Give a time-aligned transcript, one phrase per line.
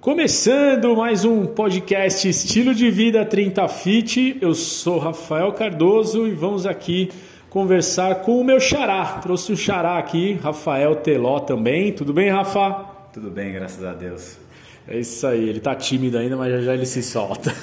[0.00, 6.64] Começando mais um podcast Estilo de Vida 30 Fit, eu sou Rafael Cardoso e vamos
[6.64, 7.10] aqui
[7.50, 9.18] conversar com o meu xará.
[9.20, 11.92] Trouxe o xará aqui, Rafael Teló também.
[11.92, 12.82] Tudo bem, Rafa?
[13.12, 14.38] Tudo bem, graças a Deus.
[14.88, 17.54] É isso aí, ele tá tímido ainda, mas já já ele se solta.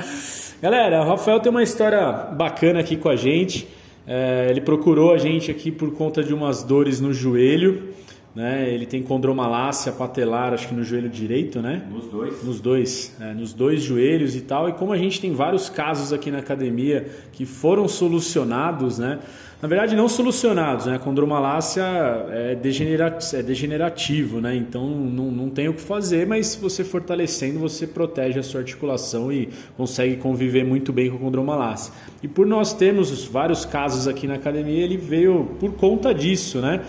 [0.60, 3.66] Galera, o Rafael tem uma história bacana aqui com a gente.
[4.06, 7.94] É, ele procurou a gente aqui por conta de umas dores no joelho.
[8.34, 8.72] Né?
[8.72, 11.82] Ele tem condromalácia patelar, acho que no joelho direito, né?
[11.90, 12.44] Nos dois.
[12.44, 14.68] Nos dois, é, nos dois joelhos e tal.
[14.68, 19.18] E como a gente tem vários casos aqui na academia que foram solucionados, né?
[19.60, 20.94] Na verdade, não solucionados, né?
[20.94, 21.82] A condromalácia
[22.30, 24.54] é, é degenerativo, né?
[24.54, 29.32] Então não, não tem o que fazer, mas você fortalecendo, você protege a sua articulação
[29.32, 31.92] e consegue conviver muito bem com a condromalácia.
[32.22, 36.80] E por nós termos vários casos aqui na academia, ele veio por conta disso, né?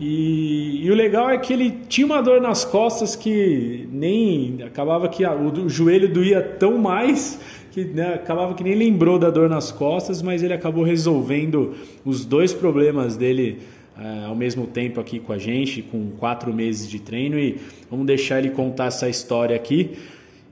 [0.00, 5.08] E, e, o legal é que ele tinha uma dor nas costas que nem acabava
[5.08, 7.38] que a, o, o, joelho doía tão mais
[7.70, 12.24] que né, acabava que nem lembrou da dor nas costas, mas ele acabou resolvendo os
[12.24, 13.60] dois problemas dele
[13.96, 18.06] é, ao mesmo tempo aqui com a gente, com quatro meses de treino e vamos
[18.06, 19.92] deixar ele contar essa história aqui.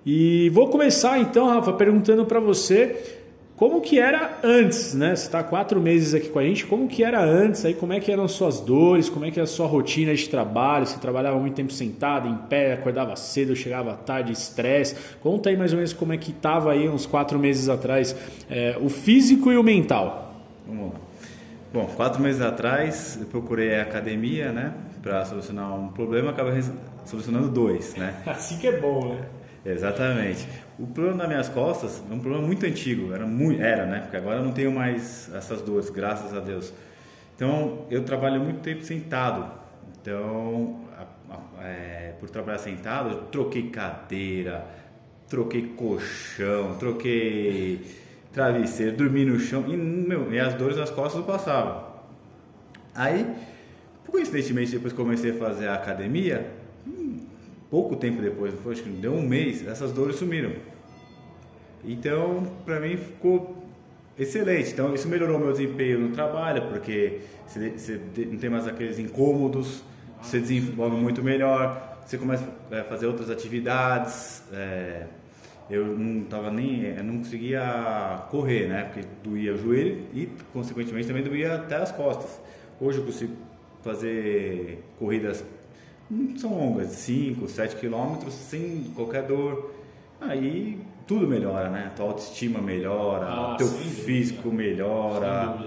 [0.06, 3.21] E vou começar então, Rafa, perguntando para você
[3.62, 5.14] como que era antes, né?
[5.14, 8.00] Você está quatro meses aqui com a gente, como que era antes, aí como é
[8.00, 11.38] que eram suas dores, como é que era a sua rotina de trabalho, você trabalhava
[11.38, 15.92] muito tempo sentado, em pé, acordava cedo, chegava tarde, estresse, conta aí mais ou menos
[15.92, 18.16] como é que estava aí uns quatro meses atrás,
[18.50, 20.34] é, o físico e o mental.
[20.66, 21.00] Vamos lá.
[21.72, 26.64] Bom, quatro meses atrás eu procurei a academia, né, para solucionar um problema, acabei
[27.04, 28.22] solucionando dois, né?
[28.26, 29.20] assim que é bom, né?
[29.64, 30.48] Exatamente.
[30.82, 34.00] O problema das minhas costas é um problema muito antigo, era, muito, era, né?
[34.00, 36.72] Porque agora eu não tenho mais essas dores, graças a Deus.
[37.36, 39.48] Então, eu trabalho muito tempo sentado.
[40.00, 40.80] Então,
[41.60, 44.66] é, por trabalhar sentado, eu troquei cadeira,
[45.28, 47.86] troquei colchão, troquei
[48.32, 51.92] travesseiro, dormi no chão e, meu, e as dores nas costas não passavam.
[52.92, 53.32] Aí,
[54.04, 56.44] coincidentemente, depois comecei a fazer a academia,
[57.70, 60.72] pouco tempo depois, acho que deu um mês, essas dores sumiram.
[61.84, 63.64] Então, para mim ficou
[64.18, 64.72] excelente.
[64.72, 68.00] Então, isso melhorou meu desempenho no trabalho, porque você,
[68.30, 69.82] não tem mais aqueles incômodos,
[70.20, 74.42] você desenvolve muito melhor, você começa a fazer outras atividades.
[74.52, 75.06] É,
[75.70, 78.84] eu não tava nem, eu não conseguia correr, né?
[78.84, 82.40] Porque doía o joelho e, consequentemente, também doía até as costas.
[82.80, 83.32] Hoje eu consigo
[83.82, 85.44] fazer corridas
[86.12, 89.72] não são longas, 5, 7 quilômetros, sem qualquer dor.
[90.20, 91.90] Aí tudo melhora, né?
[91.96, 94.62] Tua autoestima melhora, ah, teu físico dúvida.
[94.62, 95.58] melhora.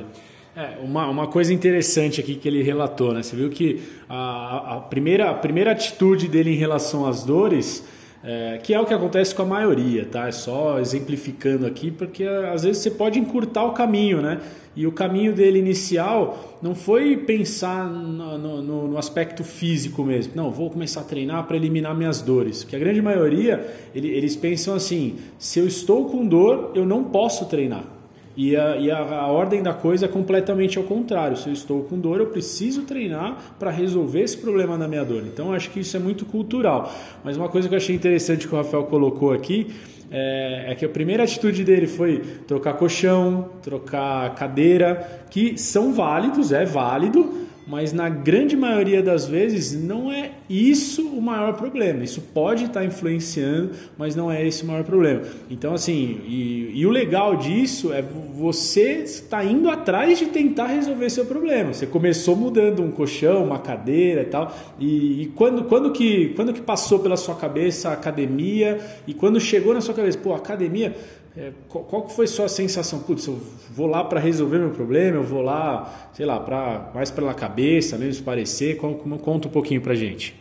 [0.55, 3.21] É, uma, uma coisa interessante aqui que ele relatou, né?
[3.21, 7.85] Você viu que a, a, primeira, a primeira atitude dele em relação às dores
[8.27, 10.27] é, que é o que acontece com a maioria, tá?
[10.27, 14.41] É só exemplificando aqui, porque às vezes você pode encurtar o caminho, né?
[14.75, 20.33] E o caminho dele inicial não foi pensar no, no, no aspecto físico mesmo.
[20.35, 22.63] Não, vou começar a treinar para eliminar minhas dores.
[22.63, 27.03] Porque a grande maioria, ele, eles pensam assim: se eu estou com dor, eu não
[27.03, 27.94] posso treinar.
[28.37, 31.37] E, a, e a, a, ordem da coisa é completamente ao contrário.
[31.37, 35.23] Se eu estou com dor, eu preciso treinar para resolver esse problema na minha dor.
[35.25, 36.93] Então, acho que isso é muito cultural.
[37.23, 39.67] Mas uma coisa que eu achei interessante que o Rafael colocou aqui
[40.11, 46.51] é, é que a primeira atitude dele foi trocar colchão, trocar cadeira, que são válidos,
[46.51, 52.03] é válido, mas na grande maioria das vezes não é isso o maior problema.
[52.03, 55.23] Isso pode estar influenciando, mas não é esse o maior problema.
[55.49, 61.09] Então, assim, e, e o legal disso é você estar indo atrás de tentar resolver
[61.09, 61.73] seu problema.
[61.73, 66.53] Você começou mudando um colchão, uma cadeira e tal, e, e quando, quando, que, quando
[66.53, 70.95] que passou pela sua cabeça a academia e quando chegou na sua cabeça, pô, academia
[71.37, 72.99] é, qual, qual foi sua sensação?
[72.99, 73.39] Putz, eu
[73.71, 77.97] vou lá para resolver meu problema, eu vou lá, sei lá, pra, mais pela cabeça,
[77.97, 78.77] mesmo parecer.
[78.77, 80.33] Como, conta um pouquinho pra gente.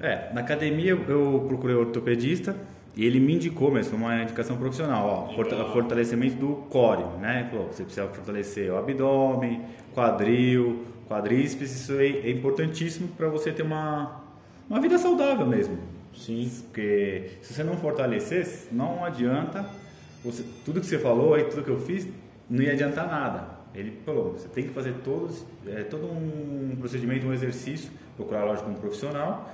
[0.00, 2.56] É, na academia eu procurei ortopedista
[2.96, 7.46] e ele me indicou mesmo, uma indicação profissional, ó, fortalecimento do core, né?
[7.48, 9.62] Falou, você precisa fortalecer o abdômen,
[9.94, 14.20] quadril, quadríceps, isso é, importantíssimo para você ter uma,
[14.68, 15.78] uma vida saudável mesmo.
[16.12, 16.50] Sim.
[16.64, 19.64] Porque se você não fortalecer, não adianta
[20.24, 22.06] você, tudo que você falou aí, tudo que eu fiz,
[22.48, 23.62] não ia adiantar nada.
[23.74, 28.70] Ele falou, você tem que fazer todos, é, todo um procedimento, um exercício, procurar, lógico,
[28.70, 29.50] um profissional.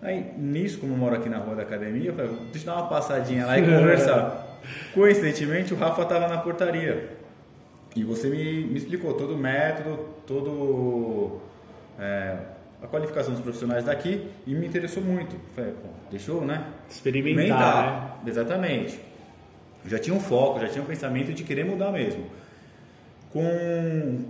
[0.00, 2.80] Aí, nisso, como eu moro aqui na rua da academia, eu falei, deixa eu dar
[2.80, 4.60] uma passadinha lá e conversar.
[4.92, 7.16] Coincidentemente, o Rafa estava na portaria.
[7.96, 11.40] E você me, me explicou todo o método, todo...
[11.98, 12.36] É,
[12.84, 15.36] a qualificação dos profissionais daqui e me interessou muito.
[15.54, 16.64] Falei, pô, deixou, né?
[16.88, 18.30] Experimentar, né?
[18.30, 19.00] Exatamente.
[19.84, 22.24] Eu já tinha um foco, já tinha um pensamento de querer mudar mesmo.
[23.32, 24.24] Com,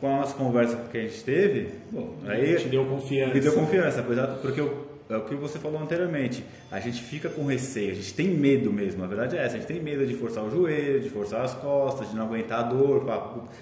[0.00, 3.34] com as conversas que a gente teve, bom, aí te deu confiança.
[3.34, 6.44] Me deu confiança, porque eu, é o que você falou anteriormente.
[6.70, 9.02] A gente fica com receio, a gente tem medo mesmo.
[9.02, 11.54] A verdade é essa, a gente tem medo de forçar o joelho, de forçar as
[11.54, 13.04] costas, de não aguentar a dor.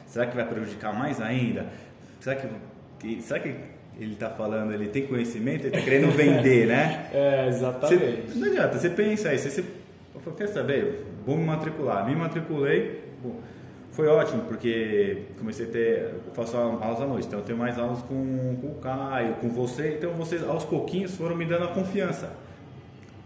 [0.06, 1.66] Será que vai prejudicar mais ainda?
[2.20, 3.54] Será que, será que
[3.98, 7.08] ele está falando, ele tem conhecimento, ele está querendo vender, né?
[7.14, 8.30] É, exatamente.
[8.30, 12.06] Você, não adianta, você pensa aí, você, você quer saber, vou me matricular.
[12.06, 13.36] Me matriculei, bom,
[13.92, 17.78] foi ótimo, porque comecei a ter, eu faço aulas à noite, então eu tenho mais
[17.78, 21.68] aulas com, com o Caio, com você, então vocês aos pouquinhos foram me dando a
[21.68, 22.32] confiança.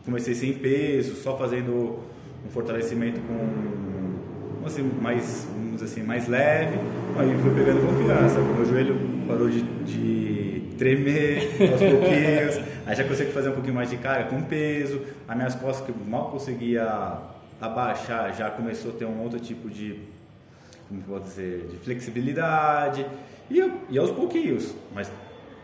[0.04, 2.00] Comecei sem peso, só fazendo
[2.44, 6.78] um fortalecimento com assim, mais, vamos dizer assim, mais leve,
[7.16, 8.96] aí fui pegando confiança, meu joelho
[9.28, 14.28] parou de, de tremer aos pouquinhos, aí já consegui fazer um pouquinho mais de carga
[14.28, 17.30] com peso, as minhas costas que mal conseguia
[17.62, 20.00] abaixar já começou a ter um outro tipo de
[20.88, 23.06] como pode dizer, de flexibilidade
[23.50, 25.10] e, e aos pouquinhos, mas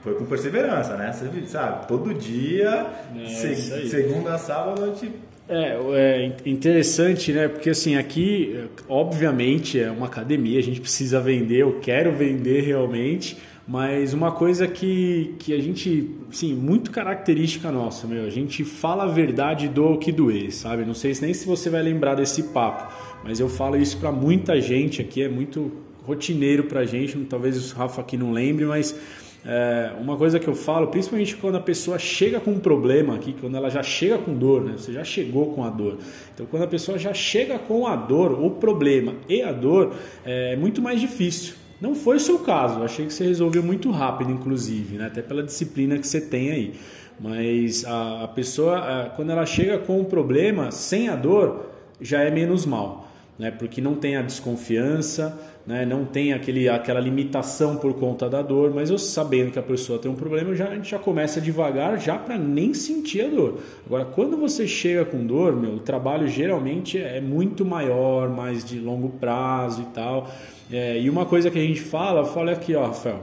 [0.00, 1.12] foi com perseverança, né?
[1.12, 5.12] Você sabe, todo dia, é, se, segunda a sábado, a gente
[5.49, 7.49] é, é interessante, né?
[7.49, 13.39] Porque assim, aqui, obviamente, é uma academia, a gente precisa vender, eu quero vender realmente,
[13.69, 19.05] mas uma coisa que, que a gente, sim, muito característica nossa, meu, a gente fala
[19.05, 20.87] a verdade do que doer, sabe?
[20.87, 22.91] Não sei nem se você vai lembrar desse papo,
[23.23, 25.70] mas eu falo isso para muita gente aqui, é muito
[26.03, 28.99] rotineiro pra gente, talvez o Rafa aqui não lembre, mas
[29.44, 33.37] é, uma coisa que eu falo, principalmente quando a pessoa chega com um problema aqui,
[33.38, 34.76] quando ela já chega com dor, né?
[34.79, 35.99] Você já chegou com a dor.
[36.35, 39.94] Então, quando a pessoa já chega com a dor, o problema e a dor,
[40.25, 41.68] é muito mais difícil.
[41.81, 45.07] Não foi o seu caso, achei que você resolveu muito rápido, inclusive, né?
[45.07, 46.75] até pela disciplina que você tem aí.
[47.21, 51.67] Mas a, pessoa, quando ela chega com um problema sem a dor,
[52.01, 53.08] já é menos mal,
[53.38, 53.50] né?
[53.50, 55.87] porque não tem a desconfiança, né?
[55.87, 59.99] não tem aquele, aquela limitação por conta da dor, mas eu sabendo que a pessoa
[59.99, 63.61] tem um problema, já, a gente já começa devagar já para nem sentir a dor.
[63.87, 68.79] Agora, quando você chega com dor, meu, o trabalho geralmente é muito maior, mais de
[68.79, 70.31] longo prazo e tal.
[70.70, 73.23] É, e uma coisa que a gente fala, fala aqui, ó, Rafael,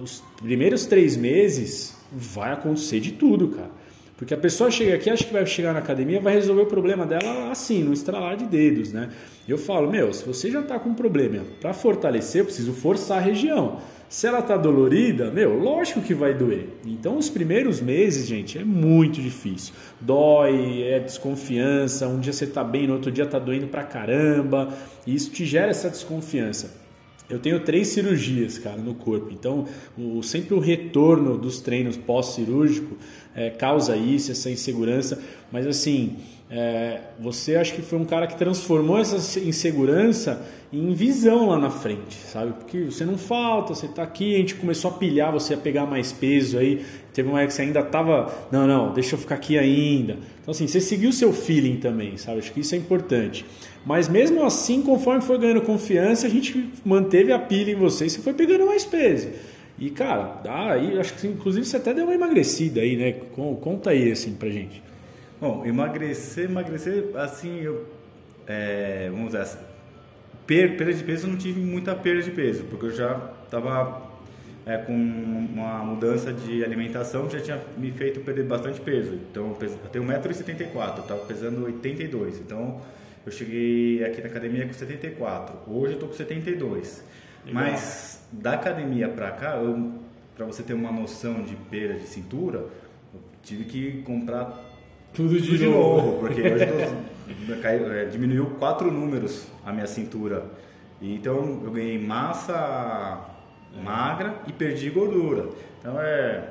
[0.00, 3.77] os primeiros três meses vai acontecer de tudo, cara.
[4.18, 7.06] Porque a pessoa chega aqui, acha que vai chegar na academia, vai resolver o problema
[7.06, 9.10] dela assim, no estralar de dedos, né?
[9.46, 13.18] Eu falo, meu, se você já está com um problema, para fortalecer, eu preciso forçar
[13.18, 13.78] a região.
[14.08, 16.66] Se ela está dolorida, meu, lógico que vai doer.
[16.84, 19.72] Então, os primeiros meses, gente, é muito difícil.
[20.00, 22.08] Dói, é desconfiança.
[22.08, 24.70] Um dia você está bem, no outro dia está doendo pra caramba.
[25.06, 26.77] E isso te gera essa desconfiança.
[27.28, 29.30] Eu tenho três cirurgias, cara, no corpo.
[29.30, 29.66] Então,
[29.98, 32.96] o, sempre o retorno dos treinos pós-cirúrgico
[33.34, 35.22] é, causa isso, essa insegurança.
[35.52, 36.16] Mas, assim,
[36.50, 41.70] é, você acho que foi um cara que transformou essa insegurança em visão lá na
[41.70, 42.52] frente, sabe?
[42.54, 45.84] Porque você não falta, você está aqui, a gente começou a pilhar você a pegar
[45.84, 46.84] mais peso aí.
[47.18, 50.18] Teve uma época que você ainda estava, não, não, deixa eu ficar aqui ainda.
[50.40, 52.38] Então, assim, você seguiu o seu feeling também, sabe?
[52.38, 53.44] Acho que isso é importante.
[53.84, 58.10] Mas mesmo assim, conforme foi ganhando confiança, a gente manteve a pilha em você e
[58.10, 59.30] você foi pegando mais peso.
[59.76, 63.16] E, cara, aí acho que inclusive você até deu uma emagrecida aí, né?
[63.60, 64.80] Conta aí, assim, pra gente.
[65.40, 67.84] Bom, emagrecer, emagrecer, assim, eu,
[68.46, 69.58] é, vamos dizer assim,
[70.46, 74.07] per, perda de peso eu não tive muita perda de peso, porque eu já estava
[74.68, 79.14] é, com uma mudança de alimentação que já tinha me feito perder bastante peso.
[79.14, 82.80] Então, eu tenho 1,74m, eu estava pesando 82 então
[83.24, 87.04] eu cheguei aqui na academia com 74, hoje eu estou com 72.
[87.46, 87.62] Legal.
[87.62, 89.54] Mas da academia para cá,
[90.36, 92.58] para você ter uma noção de perda de cintura,
[93.12, 94.64] eu tive que comprar
[95.14, 96.06] tudo de, Tudo de novo.
[96.06, 96.18] novo.
[96.20, 100.44] porque hoje tô, é, diminuiu quatro números a minha cintura.
[101.00, 103.37] Então eu ganhei massa
[103.82, 105.48] magra e perdi gordura.
[105.80, 106.42] Então é.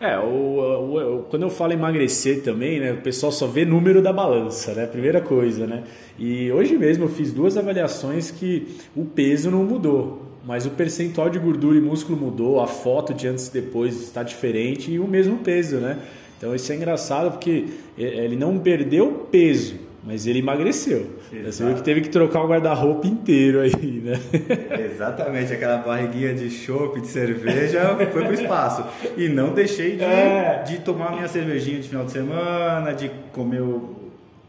[0.00, 4.00] É, o, o, o, quando eu falo emagrecer também, né, o pessoal só vê número
[4.00, 4.86] da balança, né?
[4.86, 5.84] Primeira coisa, né?
[6.18, 11.28] E hoje mesmo eu fiz duas avaliações que o peso não mudou, mas o percentual
[11.28, 15.06] de gordura e músculo mudou, a foto de antes e depois está diferente e o
[15.06, 15.98] mesmo peso, né?
[16.38, 17.66] Então isso é engraçado porque
[17.98, 21.10] ele não perdeu peso, mas ele emagreceu.
[21.32, 21.52] Exato.
[21.52, 24.18] Você viu que teve que trocar o guarda-roupa inteiro aí, né?
[24.92, 28.84] Exatamente, aquela barriguinha de chopp, de cerveja, foi pro espaço.
[29.16, 30.62] E não deixei de, é.
[30.66, 33.96] de tomar minha cervejinha de final de semana, de comer o,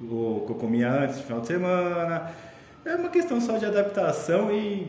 [0.02, 2.32] o que eu comia antes de final de semana.
[2.86, 4.88] É uma questão só de adaptação e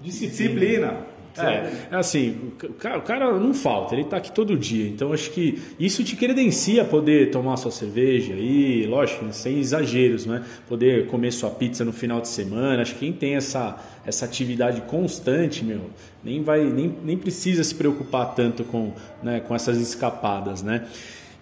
[0.00, 0.30] disciplina.
[0.30, 1.19] disciplina.
[1.36, 4.88] É, é assim, o cara, o cara não falta, ele está aqui todo dia.
[4.88, 10.44] Então acho que isso te credencia poder tomar sua cerveja aí, lógico, sem exageros, né?
[10.68, 12.82] Poder comer sua pizza no final de semana.
[12.82, 15.90] Acho que quem tem essa, essa atividade constante, meu,
[16.22, 20.86] nem vai nem, nem precisa se preocupar tanto com, né, com essas escapadas, né?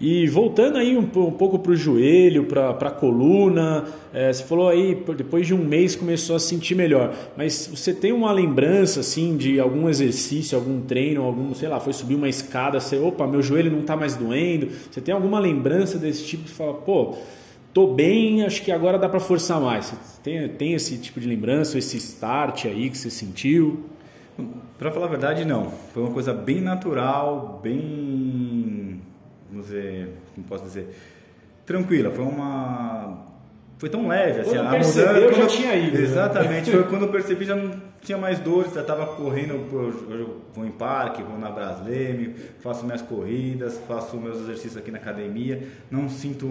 [0.01, 4.69] E voltando aí um, um pouco para o joelho, para a coluna, é, você falou
[4.69, 9.37] aí, depois de um mês começou a sentir melhor, mas você tem uma lembrança assim
[9.37, 13.43] de algum exercício, algum treino, algum, sei lá, foi subir uma escada, você, opa, meu
[13.43, 17.17] joelho não está mais doendo, você tem alguma lembrança desse tipo de falar, pô,
[17.75, 19.87] tô bem, acho que agora dá para forçar mais.
[19.87, 23.81] Você tem, tem esse tipo de lembrança, esse start aí que você sentiu?
[24.79, 25.73] Para falar a verdade, não.
[25.93, 28.78] Foi uma coisa bem natural, bem
[29.51, 30.95] vamos dizer, como posso dizer,
[31.65, 32.11] tranquila.
[32.11, 33.27] Foi uma
[33.79, 35.01] foi tão leve assim, quando a mudança.
[35.01, 35.97] Eu já tinha ido.
[35.97, 36.03] Né?
[36.03, 36.77] Exatamente, né?
[36.77, 39.55] foi quando eu percebi já não tinha mais dores, já estava correndo,
[40.11, 44.99] eu vou em parque, vou na Brasleme, faço minhas corridas, faço meus exercícios aqui na
[44.99, 46.47] academia, não sinto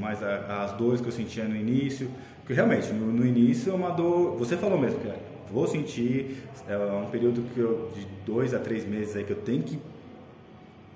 [0.00, 3.74] mais a, as dores que eu sentia no início, porque realmente no, no, início é
[3.74, 5.08] uma dor, você falou mesmo que
[5.52, 9.36] vou sentir, é um período que eu, de dois a três meses aí que eu
[9.36, 9.78] tenho que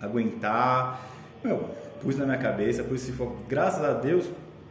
[0.01, 1.12] aguentar
[1.45, 1.71] meu,
[2.01, 4.27] pus na minha cabeça, pus se for, graças a Deus,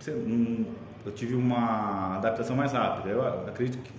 [0.07, 0.65] hum,
[1.05, 3.09] eu tive uma adaptação mais rápida.
[3.09, 3.91] Eu acredito que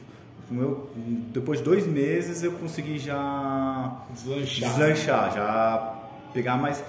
[0.51, 0.91] meu,
[1.33, 5.95] depois de dois meses eu consegui já deslanchar, deslanchar já
[6.35, 6.85] pegar mais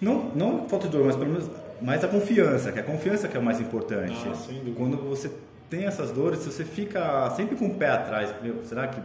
[0.00, 3.26] não não falta de dor, mas pelo menos mais a confiança, que é a confiança
[3.26, 4.14] que é o mais importante.
[4.26, 5.30] Ah, Quando você
[5.68, 9.00] tem essas dores, você fica sempre com o pé atrás, meu, será que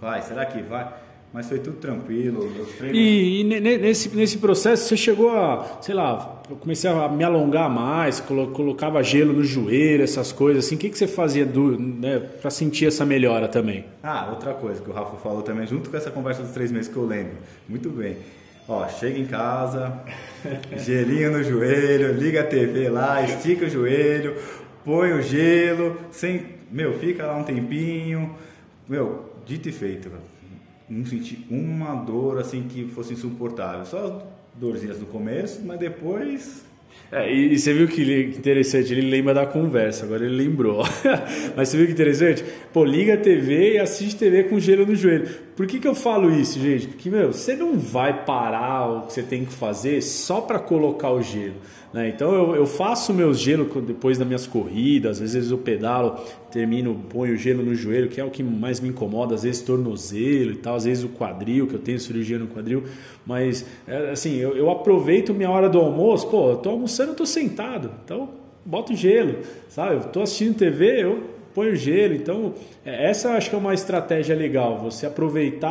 [0.00, 0.22] vai?
[0.22, 0.90] Será que vai?
[1.32, 2.50] Mas foi tudo tranquilo.
[2.92, 7.68] E, e, nesse, nesse processo você chegou a, sei lá, eu comecei a me alongar
[7.68, 10.76] mais, colocava gelo no joelho, essas coisas assim.
[10.76, 13.84] O que, que você fazia né, para sentir essa melhora também?
[14.02, 16.90] Ah, outra coisa que o Rafa falou também, junto com essa conversa dos três meses
[16.90, 17.34] que eu lembro.
[17.68, 18.16] Muito bem.
[18.66, 20.00] Ó, chega em casa,
[20.76, 24.36] gelinho no joelho, liga a TV lá, estica o joelho,
[24.84, 28.34] põe o gelo, sem, meu, fica lá um tempinho.
[28.88, 30.10] Meu, dito e feito,
[30.88, 33.84] não senti uma dor assim que fosse insuportável.
[33.84, 36.67] Só dorzinhas no começo, mas depois.
[37.10, 38.02] É, e, você viu que
[38.36, 40.84] interessante, ele lembra da conversa, agora ele lembrou.
[41.56, 42.44] mas você viu que interessante?
[42.72, 45.26] Pô, liga a TV e assiste TV com gelo no joelho.
[45.56, 46.86] Por que, que eu falo isso, gente?
[46.86, 51.10] Porque, meu, você não vai parar o que você tem que fazer só para colocar
[51.10, 51.56] o gelo.
[51.92, 52.08] Né?
[52.08, 56.16] Então eu, eu faço meus gelo depois das minhas corridas, às vezes eu pedalo,
[56.50, 60.52] termino, ponho gelo no joelho, que é o que mais me incomoda, às vezes tornozelo
[60.52, 62.84] e tal, às vezes o quadril, que eu tenho cirurgia no quadril,
[63.24, 67.16] mas é, assim, eu, eu aproveito minha hora do almoço, pô, eu tô almoçando, eu
[67.16, 68.30] tô sentado, então
[68.64, 69.96] boto gelo, sabe?
[69.96, 72.14] Eu tô assistindo TV, eu põe o gelo.
[72.14, 72.54] Então,
[72.84, 75.66] é, essa acho que é uma estratégia legal, você aproveitar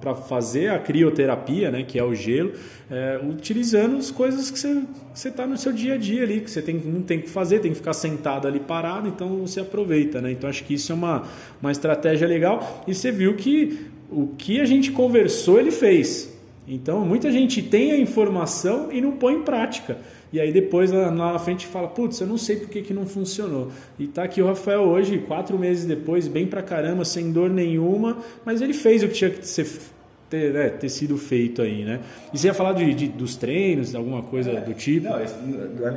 [0.00, 2.52] para fazer a crioterapia, né, que é o gelo,
[2.88, 6.62] é, utilizando as coisas que você está no seu dia a dia ali, que você
[6.62, 10.20] tem, não tem que fazer, tem que ficar sentado ali parado, então você aproveita.
[10.20, 10.30] Né?
[10.30, 11.24] Então, acho que isso é uma,
[11.60, 12.84] uma estratégia legal.
[12.86, 16.35] E você viu que o que a gente conversou, ele fez.
[16.66, 19.98] Então, muita gente tem a informação e não põe em prática.
[20.32, 23.06] E aí depois lá na frente fala, putz, eu não sei por que, que não
[23.06, 23.70] funcionou.
[23.98, 28.18] E tá aqui o Rafael hoje, quatro meses depois, bem pra caramba, sem dor nenhuma,
[28.44, 29.64] mas ele fez o que tinha que ser
[30.28, 32.00] ter, né, ter sido feito aí, né?
[32.32, 35.08] E você ia falar de, de dos treinos, alguma coisa é, do tipo?
[35.08, 35.36] Não, isso,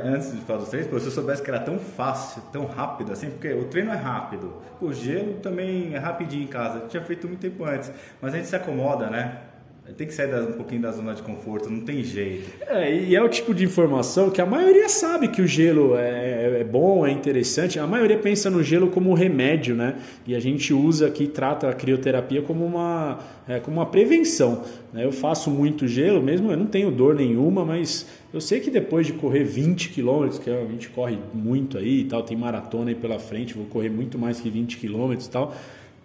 [0.04, 3.30] antes de falar dos treinos, se eu soubesse que era tão fácil, tão rápido assim,
[3.30, 7.26] porque o treino é rápido, o gelo também é rapidinho em casa, eu tinha feito
[7.26, 9.49] muito tempo antes, mas a gente se acomoda, né?
[9.96, 12.50] Tem que sair um pouquinho da zona de conforto, não tem jeito.
[12.66, 16.60] É, e é o tipo de informação que a maioria sabe que o gelo é,
[16.60, 17.78] é bom, é interessante.
[17.78, 19.96] A maioria pensa no gelo como remédio, né?
[20.26, 23.18] E a gente usa aqui, trata a crioterapia como uma,
[23.48, 24.62] é, como uma prevenção.
[24.92, 25.04] Né?
[25.04, 29.06] Eu faço muito gelo, mesmo eu não tenho dor nenhuma, mas eu sei que depois
[29.06, 32.94] de correr 20 quilômetros, que a gente corre muito aí e tal, tem maratona aí
[32.94, 35.54] pela frente, vou correr muito mais que 20 quilômetros e tal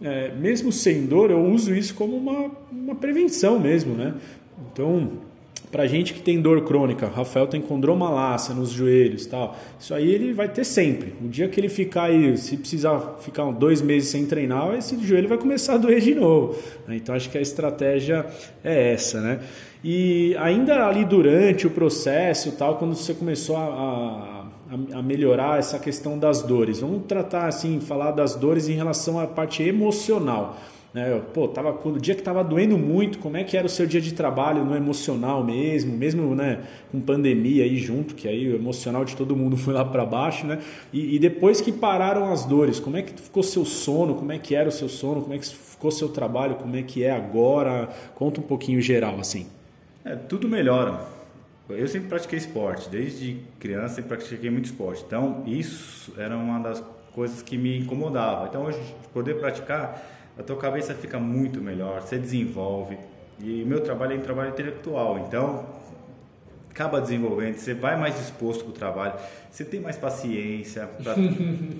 [0.01, 4.13] é, mesmo sem dor, eu uso isso como uma, uma prevenção mesmo, né?
[4.71, 5.11] Então,
[5.71, 10.31] para gente que tem dor crônica, Rafael tem condromalácia nos joelhos tal, isso aí ele
[10.31, 11.13] vai ter sempre.
[11.21, 15.27] O dia que ele ficar aí, se precisar ficar dois meses sem treinar, esse joelho
[15.27, 16.57] vai começar a doer de novo.
[16.87, 16.97] Né?
[16.97, 18.25] Então acho que a estratégia
[18.63, 19.39] é essa, né?
[19.83, 24.34] E ainda ali durante o processo tal, quando você começou a, a
[24.93, 26.79] a, melhorar essa questão das dores.
[26.79, 30.57] Vamos tratar assim, falar das dores em relação à parte emocional.
[30.93, 31.21] Né?
[31.33, 33.99] Pô, tava, o dia que estava doendo muito, como é que era o seu dia
[33.99, 39.03] de trabalho no emocional mesmo, mesmo né, com pandemia aí junto, que aí o emocional
[39.03, 40.59] de todo mundo foi lá para baixo, né?
[40.93, 44.39] E, e, depois que pararam as dores, como é que ficou seu sono, como é
[44.39, 47.11] que era o seu sono, como é que ficou seu trabalho, como é que é
[47.11, 47.89] agora?
[48.15, 49.47] Conta um pouquinho geral assim.
[50.05, 51.14] É, tudo melhora.
[51.67, 55.03] Eu sempre pratiquei esporte, desde criança sempre pratiquei muito esporte.
[55.05, 58.47] Então, isso era uma das coisas que me incomodava.
[58.47, 58.79] Então, hoje,
[59.11, 60.01] poder praticar
[60.37, 62.97] a tua cabeça fica muito melhor, você desenvolve.
[63.39, 65.65] E o meu trabalho é um trabalho intelectual, então
[66.75, 69.13] acaba desenvolvendo, você vai mais disposto com o trabalho,
[69.49, 70.89] você tem mais paciência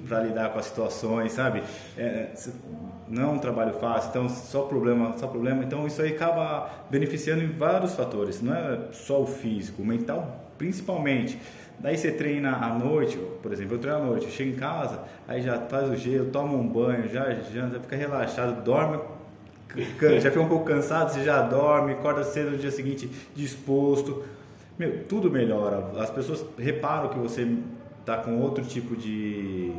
[0.07, 1.61] para lidar com as situações, sabe?
[1.97, 2.29] É,
[3.09, 5.65] não é um trabalho fácil, então só problema, só problema.
[5.65, 10.43] Então isso aí acaba beneficiando em vários fatores, não é só o físico, o mental
[10.57, 11.37] principalmente.
[11.77, 15.41] Daí você treina à noite, por exemplo, eu treino à noite, chego em casa, aí
[15.41, 18.97] já faz o gelo, toma um banho, já janta, fica relaxado, dorme,
[19.99, 24.23] já fica um pouco cansado, você já dorme, acorda cedo no dia seguinte disposto.
[24.77, 25.91] Meu, tudo melhora.
[25.99, 27.47] As pessoas reparam que você
[28.01, 29.73] está com outro tipo de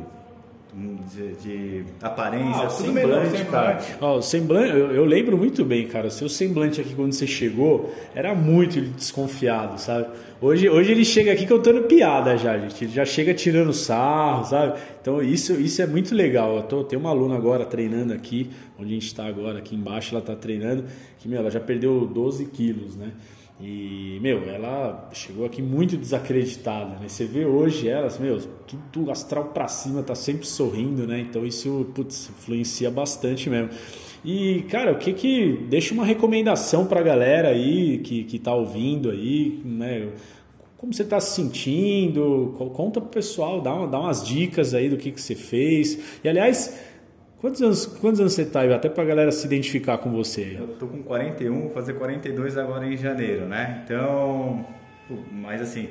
[0.73, 3.79] de, de aparência, ah, tudo semblante, cara.
[3.99, 6.07] Ó, o semblante, eu, eu, lembro muito bem, cara.
[6.07, 10.07] O seu semblante aqui quando você chegou era muito desconfiado, sabe?
[10.39, 12.85] Hoje, hoje ele chega aqui contando piada já, gente.
[12.85, 14.79] Ele já chega tirando sarro, sabe?
[15.01, 16.57] Então isso, isso é muito legal.
[16.57, 20.13] Eu tô, tem uma aluna agora treinando aqui, onde a gente está agora, aqui embaixo,
[20.13, 20.85] ela está treinando,
[21.17, 23.13] que meu, ela já perdeu 12 quilos, né?
[23.59, 27.07] E, meu, ela chegou aqui muito desacreditada, né?
[27.07, 28.39] Você vê hoje elas, meu,
[28.91, 31.19] tudo astral pra cima, tá sempre sorrindo, né?
[31.19, 33.71] Então isso, putz, influencia bastante mesmo.
[34.23, 35.65] E, cara, o que que...
[35.69, 40.09] Deixa uma recomendação pra galera aí que, que tá ouvindo aí, né?
[40.77, 42.53] Como você tá se sentindo?
[42.75, 46.19] Conta pro pessoal, dá, uma, dá umas dicas aí do que que você fez.
[46.23, 46.96] E, aliás...
[47.39, 48.73] Quantos anos, quantos anos você está aí?
[48.73, 50.57] Até para a galera se identificar com você.
[50.59, 53.83] Eu tô com 41, vou fazer 42 agora em janeiro, né?
[53.85, 54.65] Então,
[55.31, 55.89] mas assim,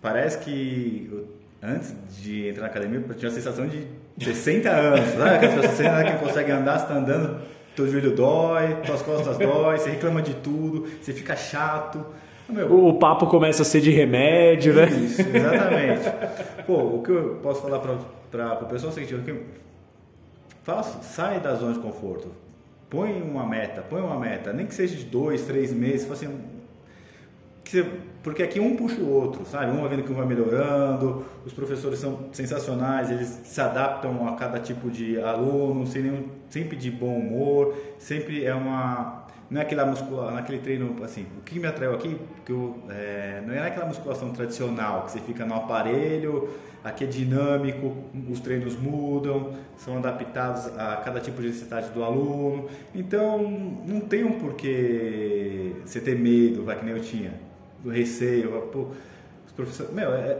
[0.00, 1.26] parece que
[1.62, 3.86] antes de entrar na academia eu tinha a sensação de
[4.18, 5.34] 60 anos, sabe?
[5.34, 7.42] Aquelas pessoas que conseguem andar, você está andando,
[7.76, 12.06] teu joelho dói, tuas costas dói, você reclama de tudo, você fica chato.
[12.48, 14.88] Meu, o papo começa a ser de remédio, né?
[14.88, 16.10] Isso, exatamente.
[16.66, 17.92] Pô, o que eu posso falar para
[18.62, 19.14] o pessoal é o seguinte,
[20.62, 22.30] Faça, sai da zona de conforto.
[22.88, 26.40] Põe uma meta, põe uma meta, nem que seja de dois, três meses, assim,
[28.22, 29.70] porque aqui um puxa o outro, sabe?
[29.70, 34.36] Um vai vendo que um vai melhorando, os professores são sensacionais, eles se adaptam a
[34.36, 39.64] cada tipo de aluno, sem nenhum, sempre de bom humor, sempre é uma não é
[39.64, 43.66] aquela musculação, naquele treino, assim, o que me atraiu aqui, que eu, é, não é
[43.66, 46.50] aquela musculação tradicional, que você fica no aparelho,
[46.84, 47.96] aqui é dinâmico,
[48.30, 53.42] os treinos mudam, são adaptados a cada tipo de necessidade do aluno, então
[53.84, 57.32] não tem um porquê você ter medo, vai que nem eu tinha,
[57.82, 58.88] do receio, pô,
[59.46, 60.38] os professores, meu, é,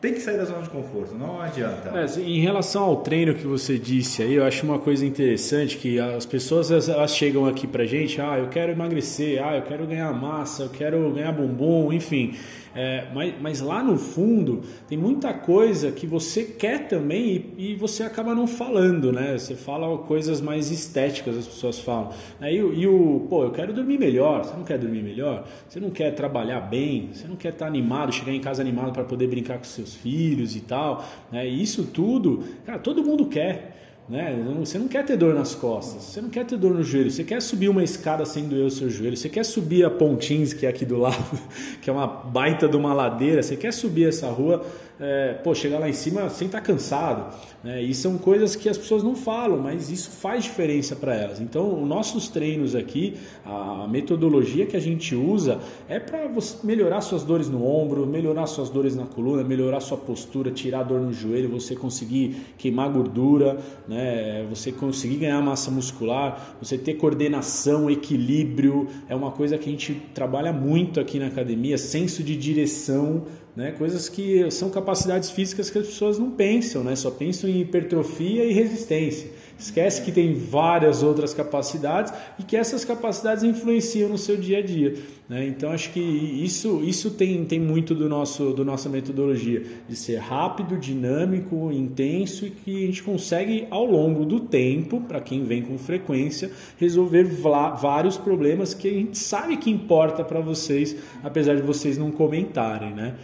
[0.00, 1.90] tem que sair da zona de conforto, não adianta.
[1.98, 5.98] É, em relação ao treino que você disse aí, eu acho uma coisa interessante que
[5.98, 10.12] as pessoas elas chegam aqui pra gente, ah, eu quero emagrecer, ah, eu quero ganhar
[10.12, 12.34] massa, eu quero ganhar bumbum, enfim.
[12.76, 17.74] É, mas, mas, lá no fundo tem muita coisa que você quer também e, e,
[17.74, 19.38] você acaba não falando, né?
[19.38, 22.10] Você fala coisas mais estéticas, as pessoas falam.
[22.38, 24.44] Aí, e o, pô, eu quero dormir melhor.
[24.44, 25.48] Você não quer dormir melhor?
[25.66, 27.08] Você não quer trabalhar bem?
[27.14, 30.54] Você não quer estar animado, chegar em casa animado para poder brincar com seus filhos
[30.54, 31.02] e tal?
[31.32, 31.46] Né?
[31.46, 33.74] Isso tudo, cara, todo mundo quer.
[34.08, 34.36] Né?
[34.60, 37.24] Você não quer ter dor nas costas, você não quer ter dor no joelho, você
[37.24, 40.64] quer subir uma escada sem doer o seu joelho, você quer subir a Pontins, que
[40.64, 41.16] é aqui do lado,
[41.82, 44.64] que é uma baita de uma ladeira, você quer subir essa rua
[44.98, 47.34] é, pô, chegar lá em cima sem estar tá cansado.
[47.62, 47.82] Né?
[47.82, 51.40] E são coisas que as pessoas não falam, mas isso faz diferença para elas.
[51.40, 57.00] Então, os nossos treinos aqui, a metodologia que a gente usa é para você melhorar
[57.00, 61.12] suas dores no ombro, melhorar suas dores na coluna, melhorar sua postura, tirar dor no
[61.12, 64.46] joelho, você conseguir queimar gordura, né?
[64.48, 68.88] você conseguir ganhar massa muscular, você ter coordenação, equilíbrio.
[69.08, 73.24] É uma coisa que a gente trabalha muito aqui na academia, senso de direção
[73.56, 73.72] né?
[73.72, 76.94] Coisas que são capacidades físicas que as pessoas não pensam, né?
[76.94, 79.30] Só pensam em hipertrofia e resistência.
[79.58, 84.62] Esquece que tem várias outras capacidades e que essas capacidades influenciam no seu dia a
[84.62, 84.94] dia.
[85.26, 85.46] Né?
[85.46, 90.18] Então acho que isso, isso tem, tem muito do nosso do nossa metodologia de ser
[90.18, 95.62] rápido, dinâmico, intenso e que a gente consegue ao longo do tempo, para quem vem
[95.62, 101.62] com frequência, resolver vários problemas que a gente sabe que importa para vocês, apesar de
[101.62, 103.14] vocês não comentarem, né?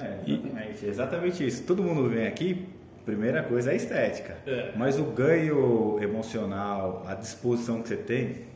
[0.00, 1.62] É, exatamente, exatamente isso.
[1.64, 2.68] Todo mundo vem aqui
[3.06, 4.36] primeira coisa é a estética.
[4.46, 4.72] É.
[4.76, 8.46] Mas o ganho emocional, a disposição que você tem,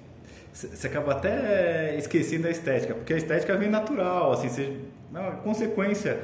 [0.53, 4.77] você acaba até esquecendo a estética, porque a estética vem natural, assim, você,
[5.15, 6.21] é uma consequência.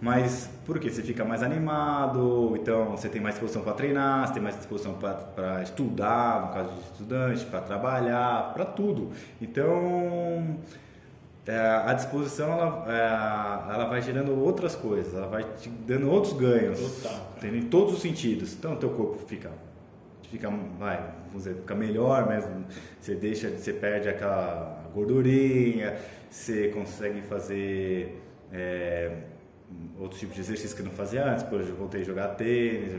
[0.00, 0.90] Mas por quê?
[0.90, 4.94] Você fica mais animado, então você tem mais disposição para treinar, você tem mais disposição
[4.94, 9.10] para estudar, no caso de estudante, para trabalhar, para tudo.
[9.40, 10.56] Então
[11.56, 16.78] a disposição ela, é, ela vai gerando outras coisas, ela vai te dando outros ganhos,
[16.78, 18.52] Total, em todos os sentidos.
[18.52, 19.50] Então, o teu corpo fica,
[20.30, 22.66] fica, vai, vamos dizer, fica melhor mesmo.
[23.00, 25.96] Você deixa, você perde aquela gordurinha,
[26.30, 28.20] você consegue fazer
[28.52, 29.10] é,
[29.98, 31.44] outros tipos de exercícios que não fazia antes.
[31.44, 32.92] Por exemplo, eu voltei a jogar tênis,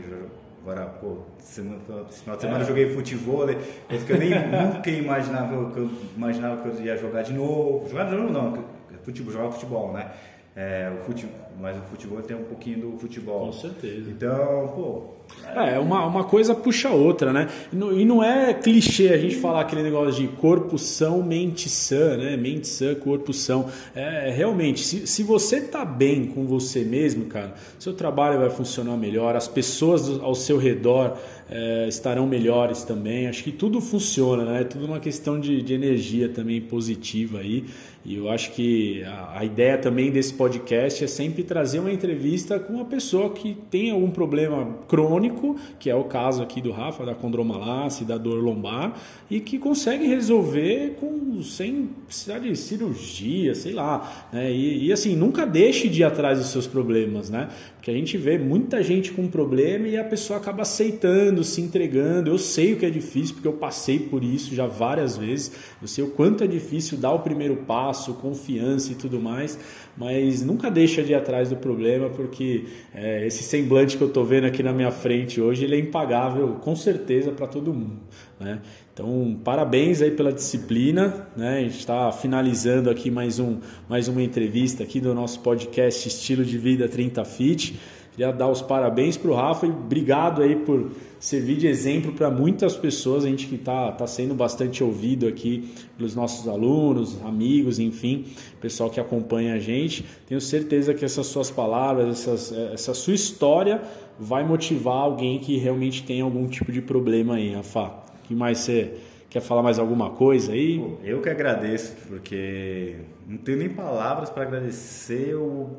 [0.62, 2.62] Agora, pô, semana, final de semana é.
[2.62, 3.46] eu joguei futebol,
[3.88, 7.88] coisa que eu nem nunca imaginava que eu imaginava que eu ia jogar de novo.
[7.88, 8.64] Jogar de novo não,
[9.02, 10.10] futebol, jogar futebol, né?
[10.56, 13.46] É, o futebol, mas o futebol tem um pouquinho do futebol.
[13.46, 14.10] Com certeza.
[14.10, 15.20] Então, pô.
[15.54, 17.48] É, uma, uma coisa puxa a outra, né?
[17.72, 22.36] E não é clichê a gente falar aquele negócio de corpo são, mente sã, né?
[22.36, 23.68] Mente sã, corpo são.
[23.94, 28.96] É, realmente, se, se você tá bem com você mesmo, cara, seu trabalho vai funcionar
[28.96, 31.16] melhor, as pessoas ao seu redor
[31.50, 33.26] é, estarão melhores também.
[33.26, 34.60] Acho que tudo funciona, né?
[34.60, 37.64] É tudo uma questão de, de energia também positiva aí.
[38.02, 42.58] E eu acho que a, a, ideia também desse podcast é sempre trazer uma entrevista
[42.58, 47.04] com uma pessoa que tem algum problema crônico, que é o caso aqui do Rafa,
[47.04, 48.98] da condromalácia, da dor lombar,
[49.30, 54.28] e que consegue resolver com, sem precisar de cirurgia, sei lá.
[54.32, 54.50] Né?
[54.50, 57.50] E, e assim, nunca deixe de ir atrás dos seus problemas, né?
[57.76, 62.30] Porque a gente vê muita gente com problema e a pessoa acaba aceitando, se entregando.
[62.30, 65.52] Eu sei o que é difícil, porque eu passei por isso já várias vezes.
[65.80, 69.58] Eu sei o quanto é difícil dar o primeiro passo, confiança e tudo mais.
[69.96, 74.24] Mas nunca deixa de ir atrás do problema, porque é, esse semblante que eu estou
[74.24, 78.00] vendo aqui na minha frente hoje, ele é impagável, com certeza, para todo mundo.
[78.38, 78.60] Né?
[78.92, 81.58] Então, parabéns aí pela disciplina, né?
[81.58, 86.44] A gente está finalizando aqui mais, um, mais uma entrevista aqui do nosso podcast Estilo
[86.44, 87.78] de Vida 30 Fit.
[88.12, 92.30] Queria dar os parabéns para o Rafa e obrigado aí por servir de exemplo para
[92.30, 97.78] muitas pessoas, a gente que está tá sendo bastante ouvido aqui pelos nossos alunos, amigos,
[97.78, 98.26] enfim,
[98.60, 100.04] pessoal que acompanha a gente.
[100.26, 103.80] Tenho certeza que essas suas palavras, essas, essa sua história
[104.18, 108.94] vai motivar alguém que realmente tem algum tipo de problema aí, Rafa que mais você
[109.28, 110.80] quer falar mais alguma coisa aí?
[111.02, 112.94] Eu que agradeço, porque
[113.26, 115.70] não tenho nem palavras para agradecer o,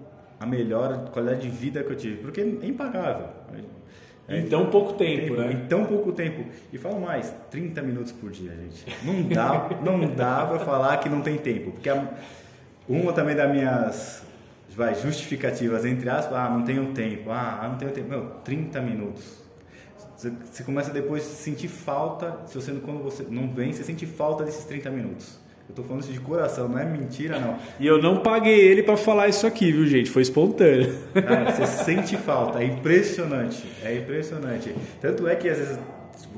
[0.42, 3.28] a melhor qualidade de vida que eu tive, porque é impagável.
[4.28, 5.54] É, em tão pouco tempo, tempo, né?
[5.54, 6.46] Em tão pouco tempo.
[6.72, 8.86] E falo mais, 30 minutos por dia, gente.
[9.04, 12.08] Não dá, não dá para falar que não tem tempo, porque a,
[12.88, 14.24] uma também das minhas
[14.76, 18.10] vai, justificativas, entre aspas, ah, não tenho tempo, ah, não tenho tempo.
[18.10, 19.42] Meu, 30 minutos
[20.22, 24.44] você, começa depois a sentir falta, se você quando você não vem, você sente falta
[24.44, 25.40] desses 30 minutos.
[25.72, 27.56] Eu tô falando isso de coração, não é mentira não.
[27.80, 30.10] E eu não paguei ele para falar isso aqui, viu, gente?
[30.10, 30.94] Foi espontâneo.
[31.14, 34.76] Cara, você sente falta, é impressionante, é impressionante.
[35.00, 35.80] Tanto é que às vezes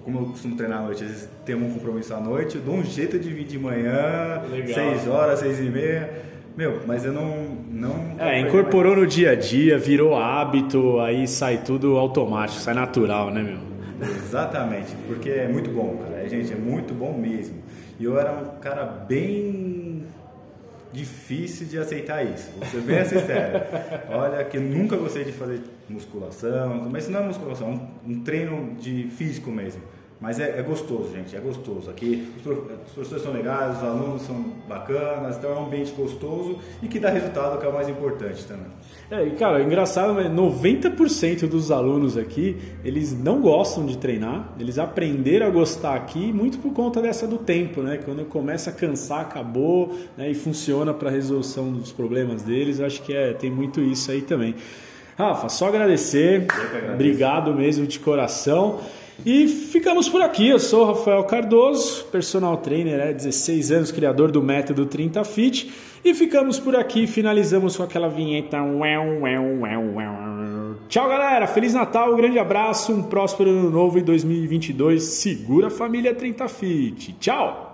[0.05, 2.75] como eu costumo treinar à noite, às vezes tem um compromisso à noite, eu dou
[2.75, 4.75] um jeito de vir de manhã, Legal.
[4.75, 6.11] 6 horas, 6 e meia.
[6.55, 7.57] Meu, mas eu não.
[7.71, 9.03] não é, incorporou mais.
[9.03, 13.73] no dia a dia, virou hábito, aí sai tudo automático, sai natural, né, meu?
[14.07, 16.23] Exatamente, porque é muito bom, cara.
[16.23, 17.55] É, gente, é muito bom mesmo.
[18.03, 20.03] E eu era um cara bem
[20.91, 22.51] difícil de aceitar isso.
[22.51, 23.63] Vou ser bem sincero.
[24.11, 28.19] Olha, que nunca gostei de fazer musculação, mas isso não é musculação, é um, um
[28.21, 29.81] treino de físico mesmo.
[30.23, 31.89] Mas é, é, gostoso, gente, é gostoso.
[31.89, 32.43] Aqui os,
[32.93, 37.09] professores são legais, os alunos são bacanas, então é um ambiente gostoso e que dá
[37.09, 38.67] resultado, que é o mais importante também.
[39.11, 44.53] É, e cara, é engraçado, mas 90% dos alunos aqui, eles não gostam de treinar,
[44.57, 47.99] eles aprenderam a gostar aqui muito por conta dessa do tempo, né?
[48.05, 50.31] Quando começa a cansar, acabou, né?
[50.31, 54.21] E funciona para a resolução dos problemas deles, acho que é, tem muito isso aí
[54.21, 54.55] também.
[55.17, 56.47] Rafa, só agradecer,
[56.93, 58.79] obrigado mesmo de coração.
[59.25, 60.49] E ficamos por aqui.
[60.49, 65.71] Eu sou Rafael Cardoso, personal trainer, é 16 anos, criador do método 30 Fit.
[66.03, 68.57] E ficamos por aqui, finalizamos com aquela vinheta.
[70.89, 71.47] Tchau, galera.
[71.47, 75.01] Feliz Natal, um grande abraço, um próspero ano novo em 2022.
[75.01, 77.13] Segura a família 30 Fit.
[77.13, 77.71] Tchau.